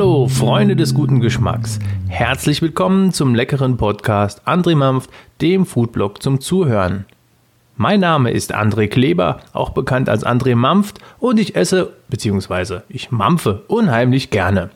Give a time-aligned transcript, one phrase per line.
[0.00, 1.78] Freunde des guten Geschmacks,
[2.08, 5.10] herzlich willkommen zum leckeren Podcast André Mampft,
[5.42, 7.04] dem Foodblog zum Zuhören.
[7.76, 12.80] Mein Name ist André Kleber, auch bekannt als André Mampft, und ich esse bzw.
[12.88, 14.70] ich mampfe unheimlich gerne.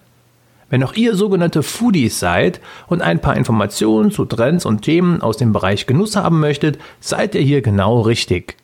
[0.69, 5.39] Wenn auch ihr sogenannte Foodies seid und ein paar Informationen zu Trends und Themen aus
[5.39, 8.59] dem Bereich Genuss haben möchtet, seid ihr hier genau richtig.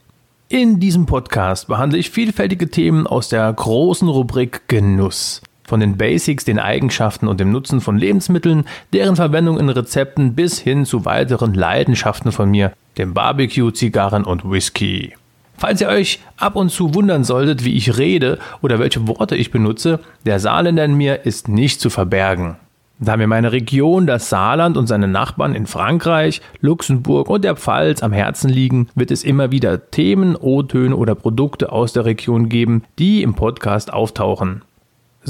[0.51, 5.41] In diesem Podcast behandle ich vielfältige Themen aus der großen Rubrik Genuss.
[5.71, 10.59] Von den Basics, den Eigenschaften und dem Nutzen von Lebensmitteln, deren Verwendung in Rezepten bis
[10.59, 15.15] hin zu weiteren Leidenschaften von mir, dem Barbecue, Zigarren und Whisky.
[15.57, 19.53] Falls ihr euch ab und zu wundern solltet, wie ich rede oder welche Worte ich
[19.53, 22.57] benutze, der Saarländer in mir ist nicht zu verbergen.
[22.99, 28.03] Da mir meine Region, das Saarland und seine Nachbarn in Frankreich, Luxemburg und der Pfalz
[28.03, 32.83] am Herzen liegen, wird es immer wieder Themen, O-Töne oder Produkte aus der Region geben,
[32.99, 34.63] die im Podcast auftauchen.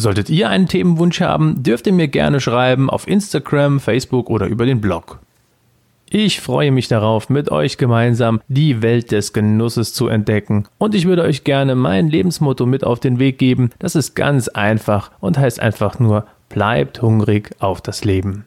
[0.00, 4.64] Solltet ihr einen Themenwunsch haben, dürft ihr mir gerne schreiben auf Instagram, Facebook oder über
[4.64, 5.18] den Blog.
[6.08, 10.64] Ich freue mich darauf, mit euch gemeinsam die Welt des Genusses zu entdecken.
[10.78, 13.72] Und ich würde euch gerne mein Lebensmotto mit auf den Weg geben.
[13.78, 18.46] Das ist ganz einfach und heißt einfach nur, bleibt hungrig auf das Leben.